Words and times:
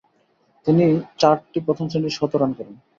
তিনি 0.65 0.85
চারটি 1.17 1.59
প্রথম-শ্রেণীর 1.65 2.17
শতরান 2.17 2.51
করেন। 2.53 2.75